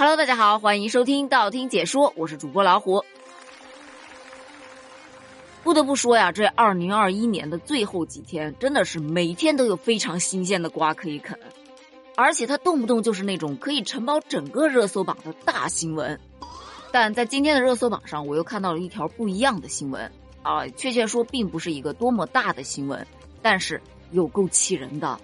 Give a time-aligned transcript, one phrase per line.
[0.00, 3.04] Hello，大家好，欢迎收听道听解说，我是主播老虎。
[5.62, 11.38] 不得不说呀，这二零二一年的最后几天，真的是每天都有非常新鲜的瓜可以啃，
[12.16, 16.18] 而且它动不动就是那种可以承包整个热搜榜的大新闻。
[16.90, 20.10] 但在今天的热搜榜上，我又看到了一条不一样的新闻
[20.40, 23.06] 啊，确切说，并不是一个多么大的新闻，
[23.42, 23.78] 但是
[24.12, 25.20] 有够气人的。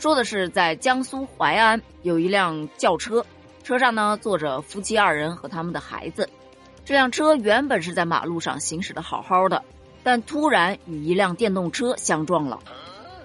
[0.00, 3.24] 说的是在江苏淮安有一辆轿车。
[3.68, 6.26] 车上呢坐着夫妻二人和他们的孩子，
[6.86, 9.62] 这辆车原本是在马路上行驶的好好的，
[10.02, 12.58] 但突然与一辆电动车相撞了，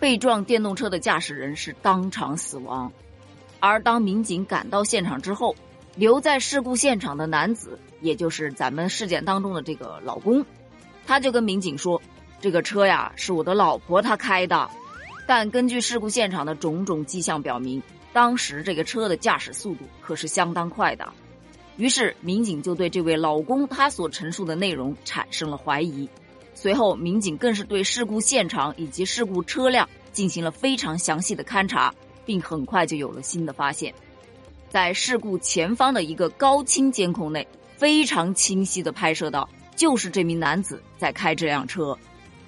[0.00, 2.90] 被撞电动车的驾驶人是当场死亡。
[3.58, 5.54] 而当民警赶到现场之后，
[5.94, 10.42] 留在事故现场的男子，也就是咱们事件当中的这个老公，
[11.06, 12.00] 他就跟民警说
[12.40, 14.70] ：“这个车呀是我的老婆她开的，
[15.26, 17.82] 但根据事故现场的种种迹象表明。”
[18.12, 21.08] 当时这个车的驾驶速度可是相当快的，
[21.76, 26.08] 于是民警就对这位老公他所陈述的内容产生了怀疑。
[26.52, 31.94] 随后，民警更是对事故现场以及事故车辆进行了非常详细的勘查，
[32.26, 33.94] 并很快就有了新的发现。
[34.68, 41.96] 在事故前方的一个高清监控内，非常清晰的拍摄到，就是这名男子在开这辆车。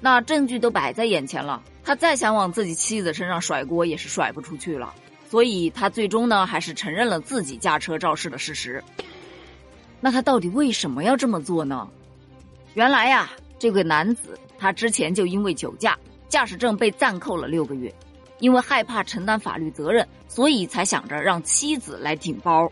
[0.00, 4.92] 那证据都摆在眼前了，他再想往自己妻子身上甩锅也是甩不出去了。
[5.34, 8.80] 所以他最终呢，还是承认了自己驾车肇事的事实。
[10.00, 11.88] 那他到底为什么要这么做呢？
[12.74, 17.92] 原来呀，这个男子他之前就因为酒驾，驾驶证被暂扣了六个月，
[18.38, 22.70] 因为害怕承担法律责任，所以才想着让妻子来顶包。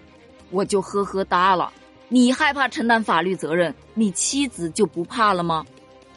[0.50, 1.72] 我就呵呵哒了，
[2.08, 5.66] 你害怕承担法律责任，你妻子就不怕了吗？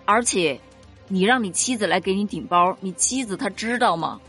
[0.06, 0.62] 而且，
[1.08, 4.22] 你让你妻子来给你顶包，你妻子她知道吗？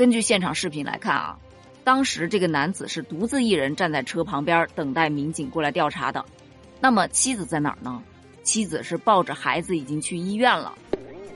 [0.00, 1.36] 根据现场视频来看啊，
[1.84, 6.24] 当时这个男子是独自一人站在车旁边等待民警过来调查的。
[6.80, 8.02] 那么妻子在哪儿呢？
[8.42, 10.72] 妻子是抱着孩子已经去医院了。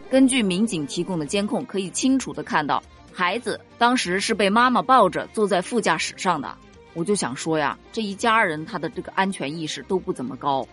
[0.09, 6.56] 根据民警提供的监控，可以清楚的看到孩子当时是被妈妈抱着坐在副驾驶上的。
[6.94, 10.67] 我就想说呀，这一家人他的这个安全意识都不怎么高。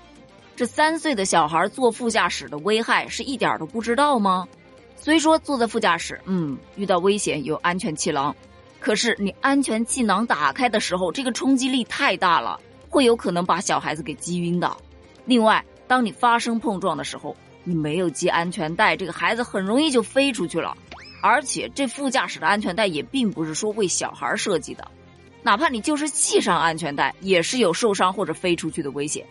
[0.55, 4.47] 这三岁的小孩坐副驾驶的危害是一点都不知道吗？
[5.03, 8.35] 虽说坐在副驾驶，嗯，遇到危险有安全气囊，
[8.79, 14.77] 可是你安全气囊打开的时候，这个冲击力太大了，会有可能把小孩子给击晕的。
[15.25, 20.77] 另外，当你发生碰撞的时候，你没有系安全带，这个孩子很容易就飞出去了。
[21.19, 24.87] 而且，这副驾驶的安全带也并不是说为小孩设计的，
[25.41, 29.25] 哪怕你就是系上安全带，也是有受伤或者飞出去的危险。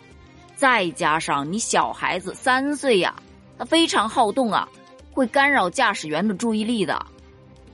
[0.56, 3.14] 再加上你小孩子三岁呀，
[3.56, 4.68] 他非常好动啊。
[5.12, 7.04] 会干扰驾驶员的注意力的，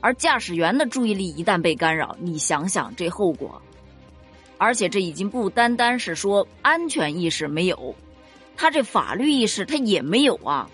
[0.01, 3.61] 而驾驶员的注意力一旦被干扰，你想想这后果。
[4.59, 7.95] 而且这已经不单单是说安全意识没有，
[8.57, 10.71] 他这法律意识他也没有啊！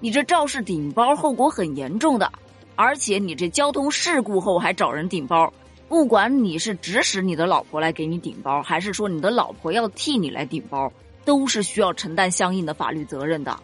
[0.00, 2.32] 你这肇事顶包，后果很严重的。
[2.76, 5.52] 而且你这交通事故后还找人顶包，
[5.86, 10.90] 不管你是指使你的老婆来给你顶包，还是说你的老婆要替你来顶包，
[11.26, 13.54] 都是需要承担相应的法律责任的。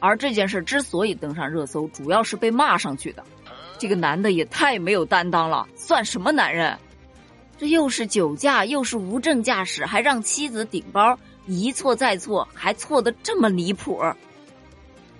[0.00, 3.22] 而这件事之所以登上热搜，主要是被骂上去的。
[3.78, 6.76] 这个男的也太没有担当了，算什么男人？
[7.56, 14.02] 这又是酒驾，又是无证驾驶，还让妻子顶包，一错再错，还错的这么离谱。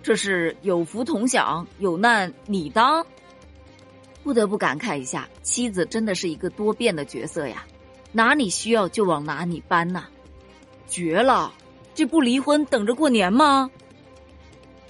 [0.02, 3.06] 这是有福同享，有难你当。
[4.22, 7.64] 不得不感慨一下，妻子真的是一个多变的角色呀，
[8.12, 10.04] 哪里需要就往哪里搬呐，
[10.88, 11.52] 绝了！
[11.94, 13.70] 这不离婚等着过年吗？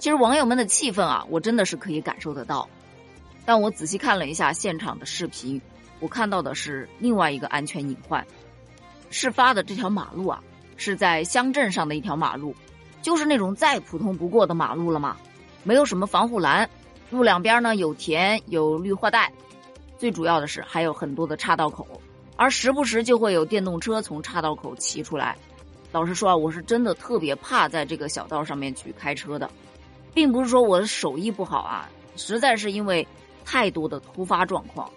[0.01, 2.67] 其实网友们的气愤啊，我真的是可以感受得到。
[3.45, 5.61] 但我仔细看了一下现场的视频，
[5.99, 8.25] 我看到的是另外一个安全隐患。
[9.11, 10.41] 事发的这条马路啊，
[10.75, 12.55] 是在乡镇上的一条马路，
[13.03, 15.17] 就是那种再普通不过的马路了嘛，
[15.63, 16.67] 没有什么防护栏，
[17.11, 19.31] 路两边呢有田有绿化带，
[19.99, 21.85] 最主要的是还有很多的岔道口，
[22.37, 25.37] 而时不时就会有电动车从岔道口骑出来。
[25.91, 29.47] 老实说啊，我是真的特别怕在这个小道上面去开车的。
[30.13, 33.07] 并不是说我的手艺不好啊，实在是因为
[33.45, 34.89] 太多的突发状况。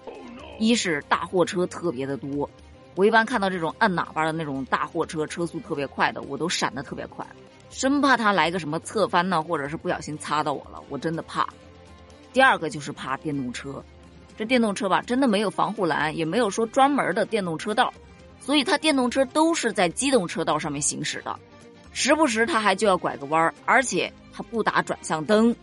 [0.59, 2.49] 一是大货车特别的多，
[2.95, 7.27] 我一般看到这种按喇叭的那种大货车，车速特别快的，我都闪的特别快，
[7.71, 11.45] 生怕他来个什么侧翻呢，或者是不小心擦到我了，我真的怕。
[12.33, 13.85] 第二个就是怕电动车，
[14.37, 17.93] 这电动车吧，真的没有防护栏，也没有说专门的电动车道，
[18.41, 21.37] 所以它电动车都是在机动车道上面行驶的。
[21.93, 25.55] 时不时它还就要拐个弯儿，而且他不打转向灯。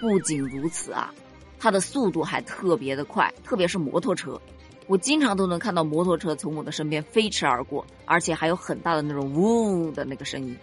[0.00, 1.14] 不仅如此啊，
[1.58, 4.38] 他的速度还特别的快，特别是摩托车。
[4.86, 10.54] 我经常都能看到摩托车从我的身边飞驰而过，而且还有很大的那种呜的那个声音。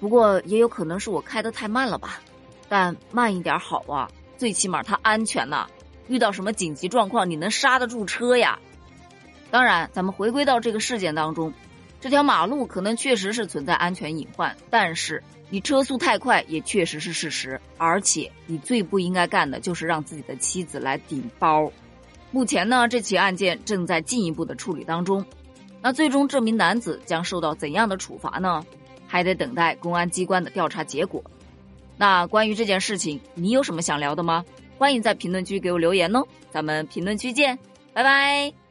[0.00, 2.20] 不过也有可能是我开的太慢了吧，
[2.68, 5.68] 但慢一点好啊，最起码它安全呐。
[6.08, 8.58] 遇到什么紧急状况，你能刹得住车呀？
[9.52, 11.52] 当然，咱们回归到这个事件当中，
[12.02, 21.70] 这条马路可能确实是存在安全隐患，但是你车速太快也确实是事实，而且你最不应该干的就是让自己的妻子来顶包。
[22.32, 25.24] 目前呢，这起案件正在进一步的处理当中，
[25.80, 28.66] 那最终这名男子将受到怎样的处罚呢？
[29.06, 31.22] 还得等待公安机关的调查结果。
[31.96, 34.44] 那关于这件事情，你有什么想聊的吗？
[34.76, 37.56] 欢迎在评论区给我留言哦，咱们评论区见，
[37.92, 38.61] 拜拜。